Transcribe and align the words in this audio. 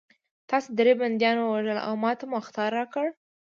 تاسې 0.49 0.69
درې 0.79 0.93
بندیان 1.01 1.37
ووژل 1.39 1.79
او 1.87 1.93
ماته 2.03 2.25
مو 2.29 2.35
اخطار 2.43 2.69
راکړ 2.79 3.05